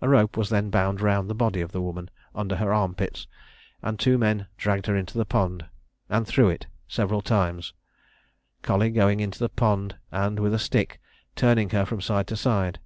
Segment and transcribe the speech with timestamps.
[0.00, 3.26] A rope was then bound round the body of the woman, under her arm pits,
[3.82, 5.66] and two men dragged her into the pond,
[6.08, 7.72] and through it several times;
[8.62, 11.00] Colley going into the pond, and, with a stick,
[11.34, 12.78] turning her from side to side.